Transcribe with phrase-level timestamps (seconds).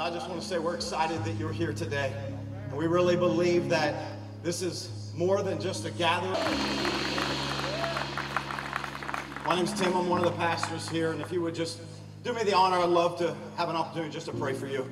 [0.00, 2.10] I just want to say we're excited that you're here today.
[2.70, 3.94] And we really believe that
[4.42, 6.32] this is more than just a gathering.
[9.44, 9.94] My name's Tim.
[9.94, 11.12] I'm one of the pastors here.
[11.12, 11.82] And if you would just
[12.24, 14.90] do me the honor, I'd love to have an opportunity just to pray for you.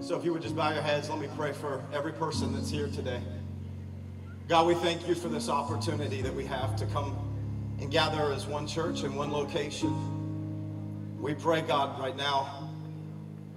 [0.00, 2.68] So if you would just bow your heads, let me pray for every person that's
[2.68, 3.22] here today.
[4.48, 7.16] God, we thank you for this opportunity that we have to come
[7.80, 11.22] and gather as one church in one location.
[11.22, 12.71] We pray, God, right now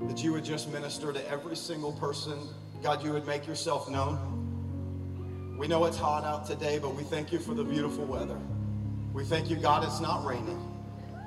[0.01, 2.37] that you would just minister to every single person.
[2.83, 5.55] God, you would make yourself known.
[5.57, 8.37] We know it's hot out today, but we thank you for the beautiful weather.
[9.13, 10.61] We thank you, God, it's not raining.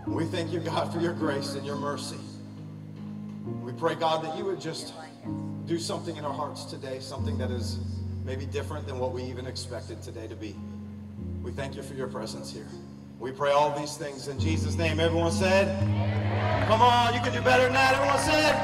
[0.06, 2.18] We thank you, God, for your grace and your mercy.
[3.62, 4.92] We pray, God, that you would just
[5.66, 7.78] do something in our hearts today, something that is
[8.24, 10.54] maybe different than what we even expected today to be.
[11.42, 12.66] We thank you for your presence here.
[13.18, 15.00] We pray all these things in Jesus' name.
[15.00, 15.66] Everyone said,
[16.68, 17.94] Come on, you can do better than that.
[17.94, 18.54] Everyone said,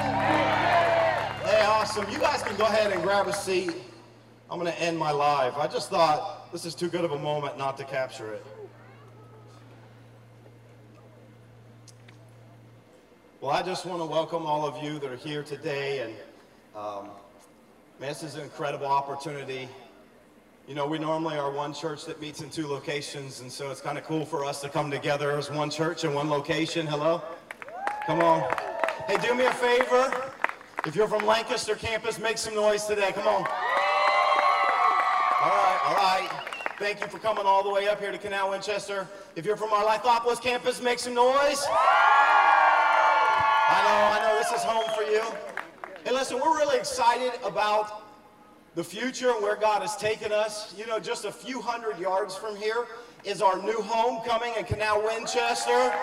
[1.49, 2.05] Hey, awesome.
[2.11, 3.71] You guys can go ahead and grab a seat.
[4.51, 5.56] I'm going to end my live.
[5.56, 8.45] I just thought this is too good of a moment not to capture it.
[13.41, 16.00] Well, I just want to welcome all of you that are here today.
[16.00, 16.15] And
[16.77, 17.09] um,
[17.98, 19.67] man, this is an incredible opportunity.
[20.69, 23.81] You know, we normally are one church that meets in two locations, and so it's
[23.81, 26.87] kind of cool for us to come together as one church in one location.
[26.87, 27.23] Hello?
[28.06, 28.42] Come on.
[29.06, 30.30] Hey, do me a favor.
[30.84, 33.12] If you're from Lancaster campus, make some noise today.
[33.12, 33.47] Come on.
[35.41, 36.28] All right, all right.
[36.78, 39.08] Thank you for coming all the way up here to Canal Winchester.
[39.36, 41.64] If you're from our Lithopolis campus, make some noise.
[43.70, 45.22] I know, I know, this is home for you.
[46.05, 48.02] Hey, listen, we're really excited about
[48.75, 50.75] the future and where God has taken us.
[50.77, 52.84] You know, just a few hundred yards from here
[53.25, 55.94] is our new home coming in Canal Winchester.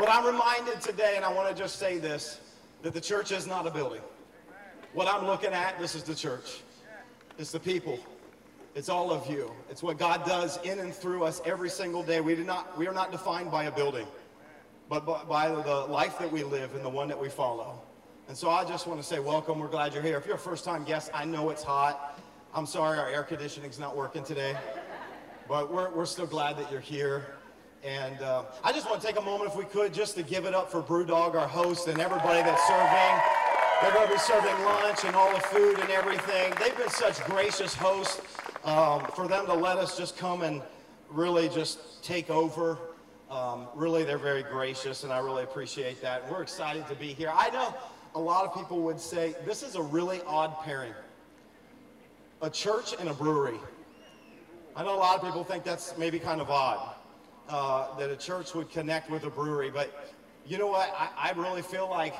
[0.00, 2.40] But I'm reminded today, and I want to just say this,
[2.80, 4.00] that the church is not a building.
[4.94, 6.62] What I'm looking at, this is the church.
[7.36, 7.98] It's the people.
[8.74, 9.52] It's all of you.
[9.68, 12.22] It's what God does in and through us every single day.
[12.22, 14.06] We, do not, we are not defined by a building,
[14.88, 17.78] but by, the life that we live and the one that we follow.
[18.28, 19.58] And so I just want to say welcome.
[19.58, 20.16] We're glad you're here.
[20.16, 22.18] If you're a first time guest, I know it's hot.
[22.54, 24.56] I'm sorry our air conditioning's not working today,
[25.46, 27.34] but we're, we're still glad that you're here.
[27.82, 30.44] And uh, I just want to take a moment, if we could, just to give
[30.44, 33.20] it up for Brewdog, our host, and everybody that's serving.
[33.80, 36.52] They're going to be serving lunch and all the food and everything.
[36.60, 38.20] They've been such gracious hosts
[38.64, 40.60] um, for them to let us just come and
[41.08, 42.76] really just take over.
[43.30, 46.30] Um, really, they're very gracious, and I really appreciate that.
[46.30, 47.32] We're excited to be here.
[47.32, 47.74] I know
[48.14, 50.92] a lot of people would say this is a really odd pairing
[52.42, 53.60] a church and a brewery.
[54.74, 56.94] I know a lot of people think that's maybe kind of odd
[57.50, 60.14] uh, that a church would connect with a brewery, but
[60.46, 60.88] you know what?
[60.96, 62.14] I, I really feel like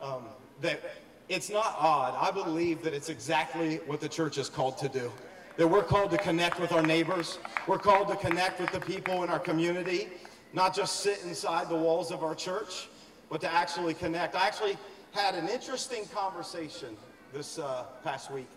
[0.00, 0.24] um,
[0.62, 0.80] that
[1.28, 2.14] it's not odd.
[2.18, 5.12] I believe that it's exactly what the church is called to do.
[5.58, 9.22] That we're called to connect with our neighbors, we're called to connect with the people
[9.22, 10.08] in our community,
[10.54, 12.88] not just sit inside the walls of our church,
[13.30, 14.34] but to actually connect.
[14.34, 14.78] I actually
[15.12, 16.96] had an interesting conversation
[17.34, 18.48] this uh, past week.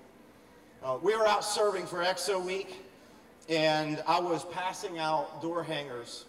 [0.83, 2.85] Uh, we were out serving for XO Week,
[3.49, 6.25] and I was passing out door hangers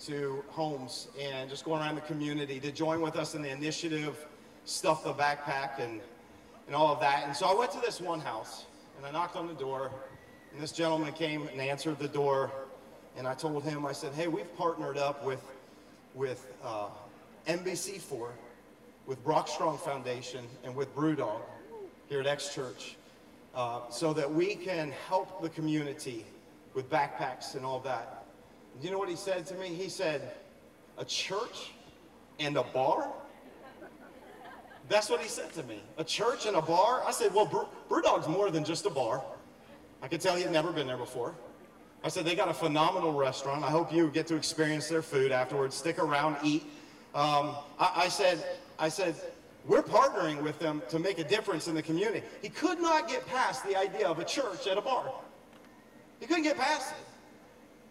[0.00, 4.26] to homes and just going around the community to join with us in the initiative,
[4.64, 6.00] stuff the backpack and,
[6.66, 7.24] and all of that.
[7.24, 8.66] And so I went to this one house,
[8.96, 9.90] and I knocked on the door,
[10.52, 12.50] and this gentleman came and answered the door,
[13.16, 15.42] and I told him, I said, hey, we've partnered up with,
[16.14, 16.88] with uh,
[17.46, 18.28] NBC4
[19.06, 21.40] with Brock Strong Foundation and with Brewdog
[22.08, 22.96] here at X Church
[23.54, 26.26] uh, so that we can help the community
[26.76, 28.26] with backpacks and all that.
[28.74, 29.68] And you know what he said to me?
[29.68, 30.34] He said,
[30.98, 31.72] a church
[32.38, 33.08] and a bar?
[34.88, 35.82] That's what he said to me.
[35.96, 37.02] A church and a bar?
[37.04, 39.24] I said, well, Brew- Brewdog's more than just a bar.
[40.02, 41.34] I could tell he had never been there before.
[42.04, 43.64] I said, they got a phenomenal restaurant.
[43.64, 45.74] I hope you get to experience their food afterwards.
[45.74, 46.62] Stick around, eat.
[47.14, 48.44] Um, I, I said,
[48.78, 49.16] I said,
[49.66, 52.22] we're partnering with them to make a difference in the community.
[52.42, 55.10] He could not get past the idea of a church at a bar.
[56.20, 56.96] He couldn't get past it.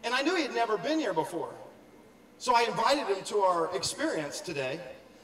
[0.03, 1.53] And I knew he had never been here before.
[2.37, 4.79] So I invited him to our experience today.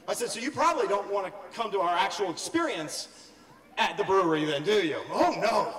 [0.08, 3.30] I said, so you probably don't want to come to our actual experience
[3.78, 4.98] at the brewery then, do you?
[5.10, 5.74] Oh, no.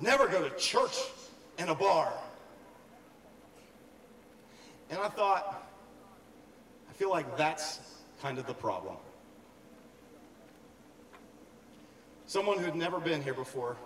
[0.00, 0.96] Never go to church
[1.58, 2.12] and a bar.
[4.90, 5.68] And I thought,
[6.88, 7.80] I feel like that's
[8.20, 8.96] kind of the problem.
[12.26, 13.76] Someone who'd never been here before,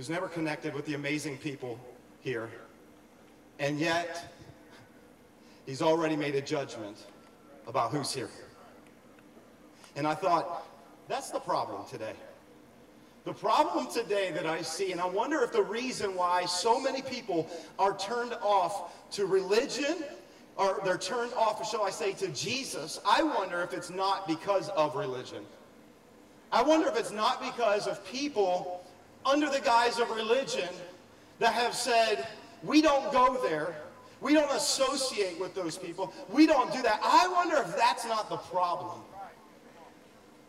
[0.00, 1.78] who's never connected with the amazing people
[2.22, 2.48] here,
[3.58, 4.32] and yet
[5.66, 6.96] he's already made a judgment
[7.66, 8.30] about who's here.
[9.96, 10.66] And I thought,
[11.06, 12.14] that's the problem today.
[13.26, 17.02] The problem today that I see, and I wonder if the reason why so many
[17.02, 19.96] people are turned off to religion,
[20.56, 24.70] or they're turned off, shall I say, to Jesus, I wonder if it's not because
[24.70, 25.44] of religion.
[26.50, 28.79] I wonder if it's not because of people
[29.24, 30.68] under the guise of religion
[31.38, 32.26] that have said,
[32.62, 33.74] we don't go there,
[34.20, 37.00] we don't associate with those people, we don't do that.
[37.02, 39.00] I wonder if that's not the problem.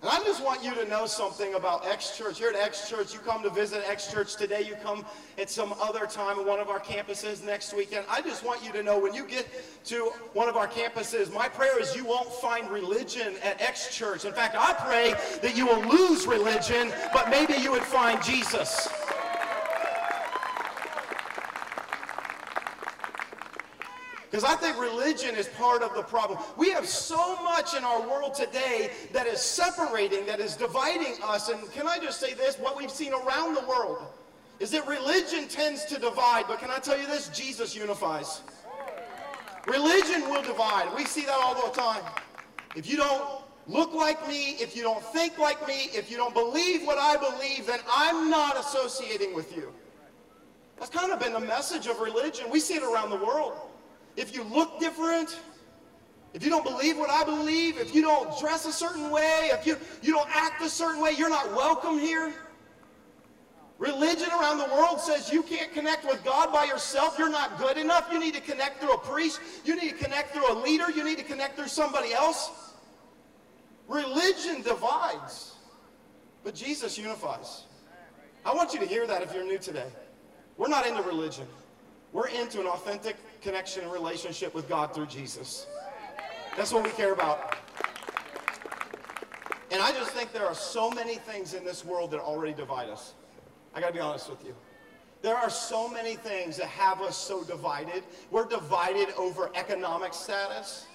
[0.01, 2.39] And I just want you to know something about X Church.
[2.39, 5.06] Here at X Church, you come to visit X Church today, you come
[5.38, 8.06] at some other time at one of our campuses next weekend.
[8.09, 9.48] I just want you to know when you get
[9.86, 14.25] to one of our campuses, my prayer is you won't find religion at X Church.
[14.25, 15.13] In fact, I pray
[15.44, 18.88] that you will lose religion, but maybe you would find Jesus.
[24.31, 26.39] Because I think religion is part of the problem.
[26.56, 31.50] We have so much in our world today that is separating, that is dividing us.
[31.50, 32.56] And can I just say this?
[32.56, 33.98] What we've seen around the world
[34.62, 36.45] is that religion tends to divide.
[36.48, 37.28] But can I tell you this?
[37.28, 38.42] Jesus unifies.
[39.68, 40.88] Religion will divide.
[40.95, 42.01] We see that all the time.
[42.77, 46.34] If you don't look like me, if you don't think like me, if you don't
[46.34, 49.74] believe what I believe, then I'm not associating with you.
[50.77, 52.50] That's kind of been the message of religion.
[52.50, 53.71] We see it around the world
[54.22, 55.40] if you look different,
[56.34, 59.66] if you don't believe what I believe, if you don't dress a certain way, if
[59.66, 62.32] you, you don't act a certain way, you're not welcome here.
[63.80, 67.18] Religion around the world says you can't connect with God by yourself.
[67.18, 68.10] You're not good enough.
[68.12, 69.42] You need to connect through a priest.
[69.66, 70.92] You need to connect through a leader.
[70.92, 72.52] You need to connect through somebody else.
[73.88, 75.56] Religion divides,
[76.44, 77.64] but Jesus unifies.
[78.46, 79.88] I want you to hear that if you're new today.
[80.58, 81.48] We're not into religion.
[82.14, 85.68] We're into an authentic connection and relationship with God through Jesus.
[86.56, 87.58] That's what we care about.
[89.72, 92.90] And I just think there are so many things in this world that already divide
[92.90, 93.14] us.
[93.74, 94.54] I got to be honest with you.
[95.22, 98.04] There are so many things that have us so divided.
[98.32, 100.88] We're divided over economic status.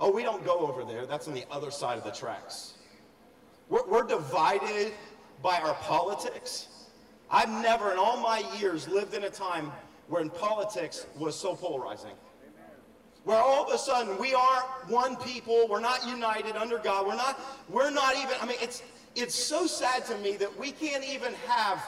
[0.00, 1.06] Oh, we don't go over there.
[1.06, 2.74] That's on the other side of the tracks.
[3.68, 4.92] We're, we're divided
[5.42, 6.68] by our politics.
[7.30, 9.72] I've never in all my years lived in a time
[10.08, 12.12] when politics was so polarizing.
[13.24, 17.16] Where all of a sudden we are one people, we're not united under God, we're
[17.16, 17.40] not,
[17.70, 18.82] we're not even, I mean, it's,
[19.16, 21.82] it's so sad to me that we can't even have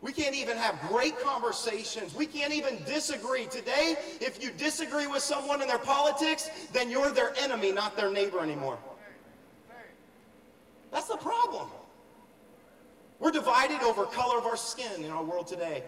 [0.00, 2.14] we can't even have great conversations.
[2.14, 3.46] We can't even disagree.
[3.46, 8.10] Today, if you disagree with someone in their politics, then you're their enemy, not their
[8.10, 8.76] neighbor anymore.
[10.92, 11.68] That's the problem.
[13.18, 15.82] We're divided over color of our skin in our world today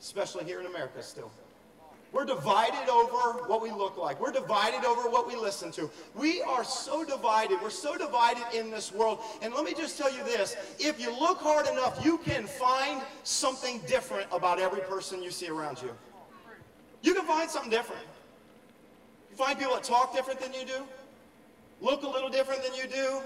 [0.00, 1.30] especially here in America still.
[2.14, 4.20] We're divided over what we look like.
[4.20, 5.90] We're divided over what we listen to.
[6.14, 7.60] We are so divided.
[7.60, 9.18] We're so divided in this world.
[9.42, 13.02] And let me just tell you this if you look hard enough, you can find
[13.24, 15.90] something different about every person you see around you.
[17.02, 18.06] You can find something different.
[19.30, 20.84] You find people that talk different than you do,
[21.80, 23.20] look a little different than you do,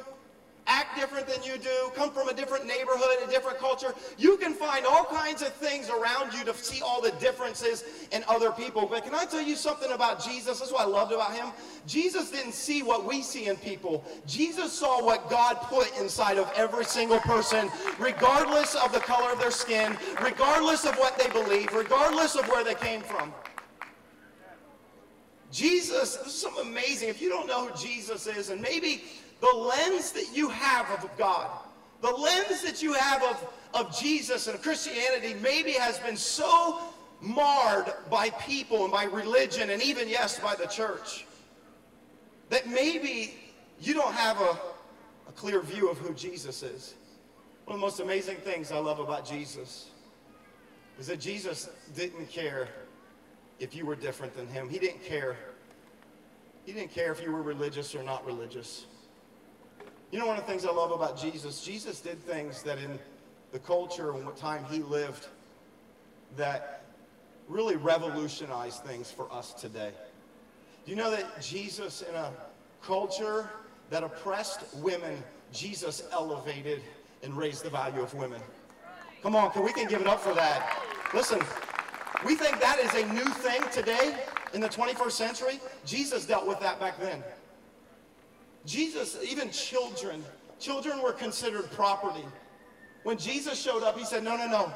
[0.68, 3.94] act different than you do, come from a different neighborhood, a different culture.
[4.16, 8.22] You can find all kinds of things around you to see all the differences in
[8.28, 8.86] other people.
[8.86, 10.60] But can I tell you something about Jesus?
[10.60, 11.48] That's what I loved about him.
[11.86, 14.04] Jesus didn't see what we see in people.
[14.26, 19.40] Jesus saw what God put inside of every single person, regardless of the color of
[19.40, 23.32] their skin, regardless of what they believe, regardless of where they came from.
[25.50, 27.08] Jesus, this is something amazing.
[27.08, 29.02] If you don't know who Jesus is, and maybe
[29.40, 31.48] the lens that you have of God,
[32.00, 36.80] the lens that you have of, of Jesus and of Christianity maybe has been so
[37.20, 41.26] marred by people and by religion and even, yes, by the church,
[42.50, 43.34] that maybe
[43.80, 44.58] you don't have a,
[45.28, 46.94] a clear view of who Jesus is.
[47.64, 49.90] One of the most amazing things I love about Jesus
[50.98, 52.68] is that Jesus didn't care
[53.58, 54.68] if you were different than him.
[54.68, 55.36] He didn't care.
[56.64, 58.86] He didn't care if you were religious or not religious.
[60.10, 62.98] You know, one of the things I love about Jesus, Jesus did things that in
[63.52, 65.28] the culture and what time he lived
[66.36, 66.84] that
[67.46, 69.90] really revolutionized things for us today.
[70.84, 72.32] Do you know that Jesus, in a
[72.82, 73.50] culture
[73.90, 75.22] that oppressed women,
[75.52, 76.80] Jesus elevated
[77.22, 78.40] and raised the value of women?
[79.22, 80.80] Come on, can we can give it up for that?
[81.12, 81.40] Listen,
[82.24, 84.16] we think that is a new thing today
[84.54, 85.60] in the 21st century.
[85.84, 87.22] Jesus dealt with that back then.
[88.68, 90.22] Jesus, even children,
[90.60, 92.24] children were considered property.
[93.02, 94.70] When Jesus showed up, he said, no, no, no.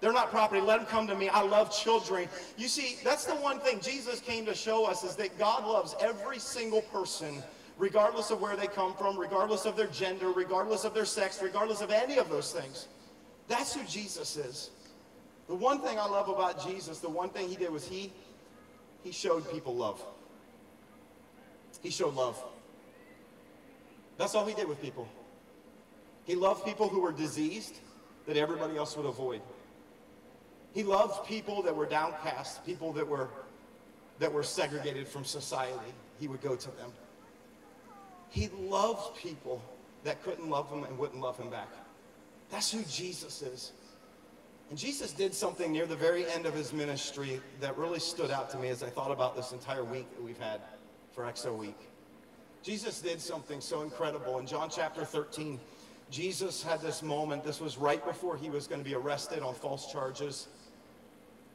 [0.00, 0.60] They're not property.
[0.60, 1.28] Let them come to me.
[1.28, 2.28] I love children.
[2.56, 5.94] You see, that's the one thing Jesus came to show us is that God loves
[6.00, 7.42] every single person
[7.76, 11.80] regardless of where they come from, regardless of their gender, regardless of their sex, regardless
[11.82, 12.88] of any of those things.
[13.46, 14.70] That's who Jesus is.
[15.48, 18.10] The one thing I love about Jesus, the one thing he did was he,
[19.02, 20.02] he showed people love.
[21.82, 22.42] He showed love.
[24.16, 25.08] That's all he did with people.
[26.24, 27.78] He loved people who were diseased
[28.26, 29.42] that everybody else would avoid.
[30.72, 33.28] He loved people that were downcast, people that were,
[34.18, 35.92] that were segregated from society.
[36.18, 36.92] He would go to them.
[38.28, 39.62] He loved people
[40.02, 41.68] that couldn't love him and wouldn't love him back.
[42.50, 43.72] That's who Jesus is.
[44.70, 48.50] And Jesus did something near the very end of his ministry that really stood out
[48.50, 50.60] to me as I thought about this entire week that we've had
[51.12, 51.78] for XO Week.
[52.64, 54.38] Jesus did something so incredible.
[54.38, 55.60] In John chapter 13,
[56.10, 57.44] Jesus had this moment.
[57.44, 60.48] This was right before he was going to be arrested on false charges,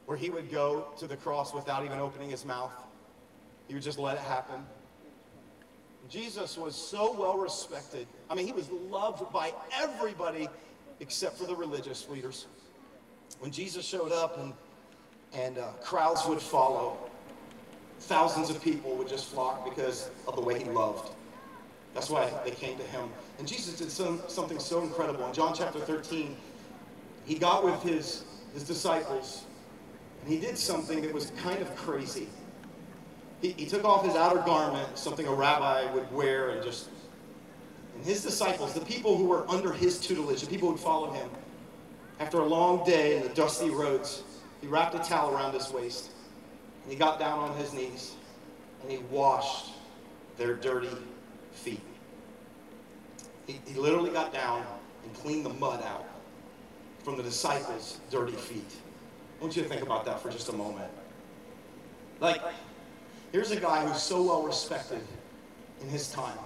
[0.06, 2.72] where he would go to the cross without even opening his mouth.
[3.66, 4.64] He would just let it happen.
[6.08, 8.06] Jesus was so well respected.
[8.28, 10.48] I mean, he was loved by everybody
[11.00, 12.46] except for the religious leaders.
[13.40, 14.52] When Jesus showed up and,
[15.32, 17.09] and uh, crowds would follow,
[18.00, 21.12] thousands of people would just flock because of the way he loved.
[21.94, 23.08] That's why they came to him.
[23.38, 25.26] And Jesus did some, something so incredible.
[25.26, 26.36] In John chapter 13,
[27.24, 29.44] he got with his, his disciples,
[30.22, 32.28] and he did something that was kind of crazy.
[33.42, 36.88] He, he took off his outer garment, something a rabbi would wear, and just,
[37.96, 41.10] and his disciples, the people who were under his tutelage, the people who would follow
[41.10, 41.28] him,
[42.20, 44.22] after a long day in the dusty roads,
[44.60, 46.10] he wrapped a towel around his waist,
[46.82, 48.14] and he got down on his knees,
[48.82, 49.70] and he washed
[50.36, 50.88] their dirty
[51.52, 51.80] feet.
[53.46, 54.64] He, he literally got down
[55.04, 56.06] and cleaned the mud out
[57.04, 58.72] from the disciples' dirty feet.
[59.38, 60.90] I want you to think about that for just a moment.
[62.20, 62.42] Like,
[63.32, 65.00] here's a guy who's so well respected
[65.80, 66.36] in his time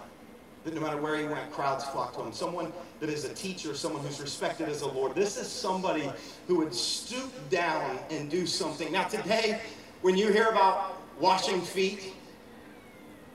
[0.64, 2.32] that no matter where he went, crowds flocked to him.
[2.32, 5.14] Someone that is a teacher, someone who's respected as a Lord.
[5.14, 6.10] This is somebody
[6.46, 8.90] who would stoop down and do something.
[8.90, 9.60] Now, today,
[10.04, 12.12] when you hear about washing feet,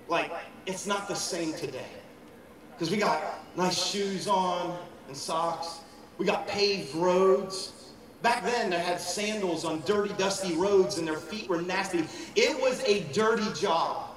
[0.07, 0.31] like,
[0.67, 1.89] it's not the same today.
[2.71, 3.23] Because we got
[3.57, 5.79] nice shoes on and socks.
[6.19, 7.73] We got paved roads.
[8.21, 12.05] Back then, they had sandals on dirty, dusty roads, and their feet were nasty.
[12.35, 14.11] It was a dirty job,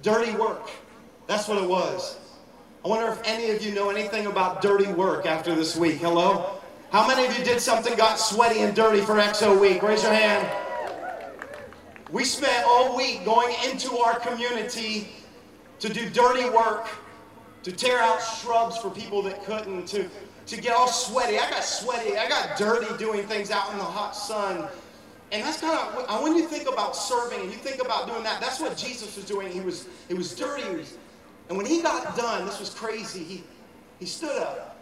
[0.00, 0.70] dirty work.
[1.26, 2.16] That's what it was.
[2.82, 5.98] I wonder if any of you know anything about dirty work after this week.
[5.98, 6.62] Hello?
[6.92, 9.82] How many of you did something, got sweaty and dirty for XO week?
[9.82, 10.63] Raise your hand.
[12.14, 15.08] We spent all week going into our community
[15.80, 16.86] to do dirty work,
[17.64, 20.08] to tear out shrubs for people that couldn't, to,
[20.46, 21.40] to get all sweaty.
[21.40, 22.16] I got sweaty.
[22.16, 24.68] I got dirty doing things out in the hot sun.
[25.32, 28.40] And that's kind of when you think about serving and you think about doing that,
[28.40, 29.50] that's what Jesus was doing.
[29.50, 30.84] He was, he was dirty.
[31.48, 33.44] And when he got done, this was crazy, he,
[33.98, 34.80] he stood up.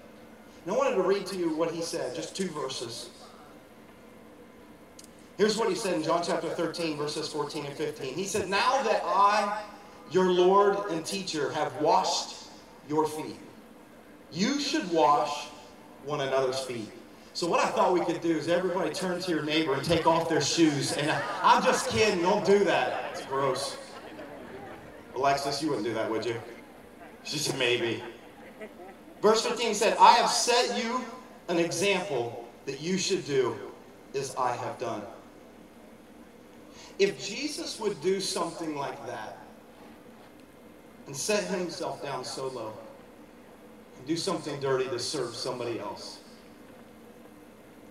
[0.66, 3.08] And I wanted to read to you what he said, just two verses.
[5.42, 8.14] Here's what he said in John chapter 13, verses 14 and 15.
[8.14, 9.60] He said, Now that I,
[10.12, 12.44] your Lord and teacher, have washed
[12.88, 13.40] your feet,
[14.30, 15.48] you should wash
[16.04, 16.88] one another's feet.
[17.34, 20.06] So what I thought we could do is everybody turn to your neighbor and take
[20.06, 20.92] off their shoes.
[20.96, 21.10] And
[21.42, 23.10] I'm just kidding, don't do that.
[23.10, 23.76] It's gross.
[25.16, 26.40] Alexis, you wouldn't do that, would you?
[27.24, 28.00] She said, maybe.
[29.20, 31.04] Verse 15 said, I have set you
[31.48, 33.56] an example that you should do
[34.14, 35.02] as I have done.
[36.98, 39.38] If Jesus would do something like that
[41.06, 42.72] and set himself down so low
[43.98, 46.18] and do something dirty to serve somebody else,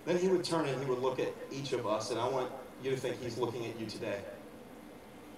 [0.04, 2.50] then he would turn and he would look at each of us, and I want
[2.82, 4.18] you to think he's looking at you today.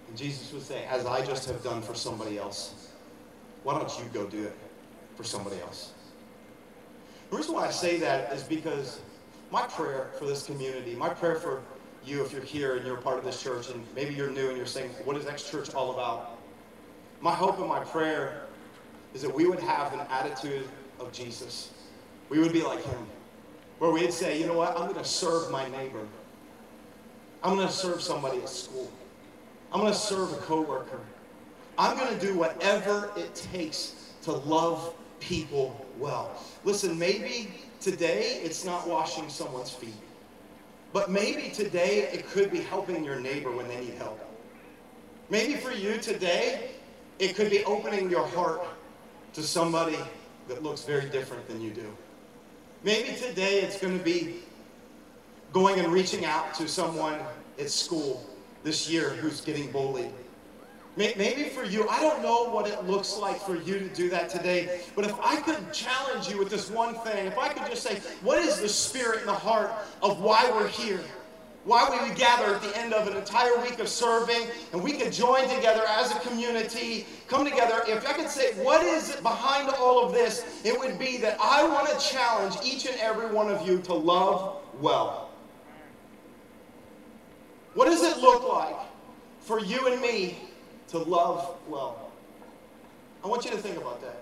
[0.09, 2.91] And Jesus would say, As I just have done for somebody else,
[3.63, 4.57] why don't you go do it
[5.17, 5.93] for somebody else?
[7.31, 9.01] The reason why I say that is because
[9.51, 11.63] my prayer for this community, my prayer for
[12.07, 14.57] you if you're here and you're part of this church, and maybe you're new and
[14.57, 16.39] you're saying, What is X Church all about?
[17.21, 18.43] My hope and my prayer
[19.15, 20.69] is that we would have an attitude
[21.01, 21.73] of Jesus.
[22.29, 23.07] We would be like him,
[23.79, 24.71] where we'd say, You know what?
[24.73, 26.07] I'm going to serve my neighbor.
[27.43, 28.91] I'm going to serve somebody at school.
[29.73, 31.01] I'm going to serve a coworker.
[31.77, 36.31] I'm going to do whatever it takes to love people well.
[36.65, 39.95] Listen, maybe today it's not washing someone's feet,
[40.95, 44.21] but maybe today it could be helping your neighbor when they need help.
[45.29, 46.71] Maybe for you today,
[47.19, 48.63] it could be opening your heart
[49.33, 49.99] to somebody
[50.47, 51.97] that looks very different than you do.
[52.85, 54.37] Maybe today it's going to be
[55.53, 57.19] going and reaching out to someone
[57.59, 58.25] at school
[58.63, 60.13] this year who's getting bullied
[60.97, 64.29] Maybe for you, I don't know what it looks like for you to do that
[64.29, 67.83] today, but if I could challenge you with this one thing, if I could just
[67.83, 69.73] say, what is the spirit and the heart
[70.03, 71.01] of why we're here?
[71.65, 74.93] Why we would gather at the end of an entire week of serving and we
[74.93, 77.83] could join together as a community, come together.
[77.89, 80.45] If I could say, what is behind all of this?
[80.63, 83.95] It would be that I want to challenge each and every one of you to
[83.95, 85.31] love well.
[87.73, 88.77] What does it look like
[89.41, 90.39] for you and me
[90.89, 92.11] to love well?
[93.23, 94.17] I want you to think about that.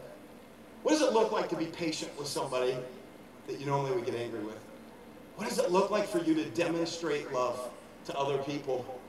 [0.82, 2.76] What does it look like to be patient with somebody
[3.46, 4.58] that you normally would get angry with?
[5.36, 7.70] What does it look like for you to demonstrate love
[8.06, 9.00] to other people?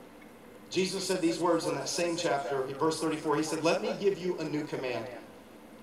[0.70, 3.36] Jesus said these words in that same chapter, verse 34.
[3.36, 5.06] He said, Let me give you a new command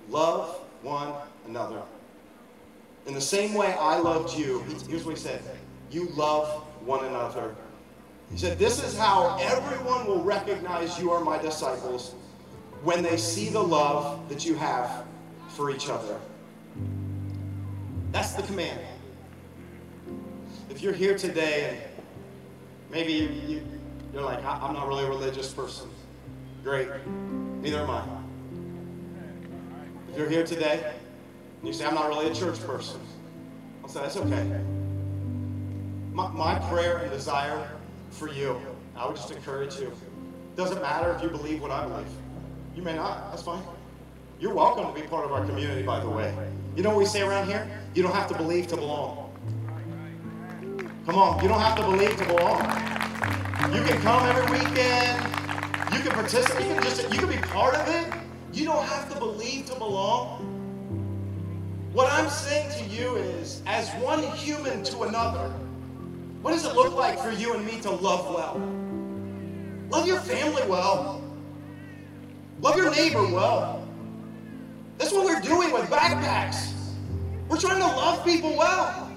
[0.10, 1.13] love one
[1.48, 1.82] another.
[3.06, 5.42] In the same way I loved you, here's what he said
[5.90, 6.48] you love
[6.86, 7.56] one another.
[8.32, 12.16] He said, This is how everyone will recognize you are my disciples
[12.84, 15.06] when they see the love that you have
[15.50, 16.20] for each other.
[18.12, 18.80] That's the command.
[20.70, 22.04] If you're here today and
[22.90, 23.62] maybe you, you,
[24.14, 25.90] you're like, I'm not really a religious person,
[26.64, 26.88] great.
[27.62, 28.04] Neither am I.
[30.12, 30.94] If you're here today
[31.60, 33.00] and you say, I'm not really a church person,
[33.84, 34.44] I'll say, that's okay.
[36.14, 37.70] My, my prayer and desire
[38.12, 38.60] for you,
[38.96, 39.91] I would just encourage you.
[40.56, 42.08] Doesn't matter if you believe what I believe.
[42.75, 43.63] You may not, that's fine.
[44.39, 46.34] You're welcome to be part of our community, by the way.
[46.75, 47.70] You know what we say around here?
[47.94, 49.30] You don't have to believe to belong.
[51.06, 52.62] Come on, you don't have to believe to belong.
[53.74, 55.24] You can come every weekend.
[55.94, 56.68] You can participate.
[56.68, 58.13] You can just you can be part of it.
[58.53, 60.48] You don't have to believe to belong.
[61.94, 65.53] What I'm saying to you is, as one human to another,
[66.41, 68.60] what does it look like for you and me to love well?
[69.89, 71.21] Love your family well.
[72.62, 73.88] Love your neighbor well.
[74.98, 76.74] That's what we're doing with backpacks.
[77.48, 79.12] We're trying to love people well.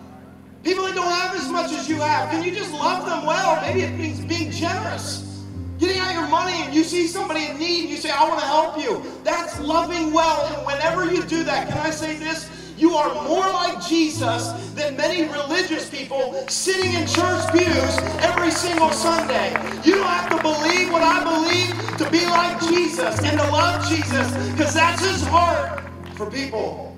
[0.63, 3.61] People that don't have as much as you have, can you just love them well?
[3.61, 5.45] Maybe it means being generous.
[5.79, 8.41] Getting out your money and you see somebody in need and you say, I want
[8.41, 9.03] to help you.
[9.25, 10.47] That's loving well.
[10.47, 12.49] And whenever you do that, can I say this?
[12.85, 18.91] You are more like Jesus than many religious people sitting in church pews every single
[18.91, 19.53] Sunday.
[19.85, 23.89] You don't have to believe what I believe to be like Jesus and to love
[23.89, 25.83] Jesus because that's his heart
[26.15, 26.95] for people.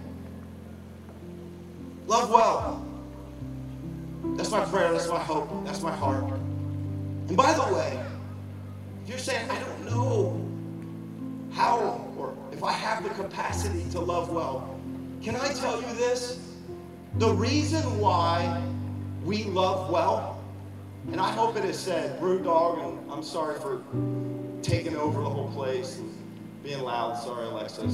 [2.08, 2.84] Love well.
[4.36, 4.90] That's my prayer.
[4.90, 5.48] That's my hope.
[5.64, 6.24] That's my heart.
[7.28, 8.04] And by the way,
[9.04, 14.30] if you're saying, I don't know how or if I have the capacity to love
[14.30, 14.75] well,
[15.26, 16.38] can I tell you this?
[17.18, 18.62] The reason why
[19.24, 20.40] we love well,
[21.10, 23.82] and I hope it is said, Brewdog, and I'm sorry for
[24.62, 26.14] taking over the whole place and
[26.62, 27.18] being loud.
[27.18, 27.92] Sorry, Alexis.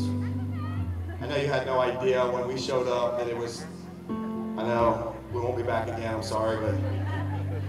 [1.22, 3.64] I know you had no idea when we showed up that it was,
[4.10, 6.14] I know, we won't be back again.
[6.14, 6.74] I'm sorry, but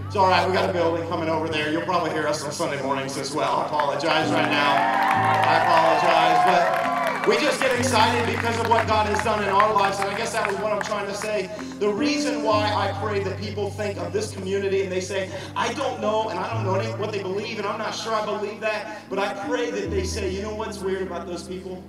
[0.04, 0.46] it's all right.
[0.46, 1.72] We got a building coming over there.
[1.72, 3.60] You'll probably hear us on Sunday mornings as well.
[3.60, 4.74] I apologize right now.
[4.76, 6.93] I apologize, but
[7.26, 9.98] we just get excited because of what God has done in our lives.
[9.98, 11.50] And I guess that was what I'm trying to say.
[11.78, 15.72] The reason why I pray that people think of this community and they say, I
[15.72, 18.60] don't know, and I don't know what they believe, and I'm not sure I believe
[18.60, 21.82] that, but I pray that they say, you know what's weird about those people?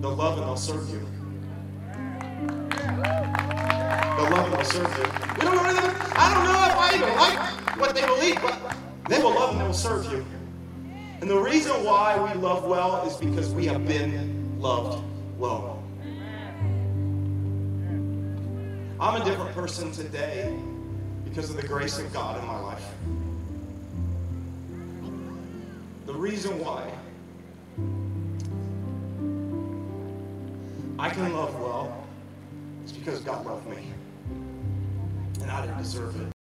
[0.00, 1.00] They'll love and they'll serve you.
[2.70, 5.04] They'll love and they'll serve you.
[5.38, 5.94] We don't know.
[6.16, 8.76] I don't know if I even like what they believe, but
[9.08, 10.24] they will love and they will serve you.
[11.24, 15.02] And the reason why we love well is because we have been loved
[15.38, 15.82] well.
[19.00, 20.54] I'm a different person today
[21.24, 22.84] because of the grace of God in my life.
[26.04, 26.92] The reason why
[30.98, 32.06] I can love well
[32.84, 33.94] is because God loved me
[35.40, 36.33] and I didn't deserve it.